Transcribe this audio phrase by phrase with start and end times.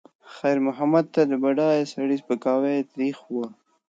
[0.35, 3.33] خیر محمد ته د بډایه سړي سپکاوی تریخ و.